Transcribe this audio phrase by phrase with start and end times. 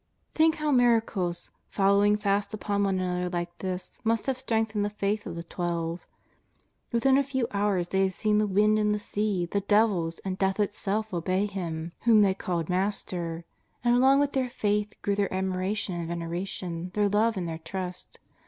[0.33, 5.27] Think how miracles, following fast upon one another like this, must have strengthened the faith
[5.27, 6.07] of the Twelve.
[6.91, 10.39] Within a few hours they had seen the wind and the sea, the devils, and
[10.39, 12.31] death itself obey Him whom JESUS OF N^AZARETH.
[12.31, 13.45] 231 the J called" Master."
[13.83, 18.19] And along with their faith grew their admiration and veneration, their love and their trust.